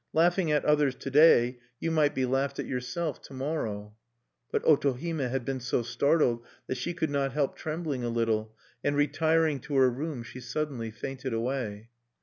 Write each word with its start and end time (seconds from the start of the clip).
Laughing 0.13 0.51
at 0.51 0.65
others 0.65 0.95
to 0.95 1.11
day, 1.11 1.59
you 1.79 1.91
might 1.91 2.15
be 2.15 2.25
laughed 2.25 2.57
at 2.57 2.65
yourself 2.65 3.21
to 3.21 3.33
morrow." 3.35 3.93
But 4.51 4.63
Otohime 4.63 5.29
had 5.29 5.45
been 5.45 5.59
so 5.59 5.83
startled 5.83 6.43
that 6.65 6.77
she 6.79 6.95
could 6.95 7.11
not 7.11 7.33
help 7.33 7.55
trembling 7.55 8.03
a 8.03 8.09
little, 8.09 8.55
and, 8.83 8.95
retiring 8.95 9.59
to 9.59 9.75
her 9.75 9.91
room, 9.91 10.23
she 10.23 10.39
suddenly 10.39 10.89
fainted 10.89 11.33
away. 11.35 11.89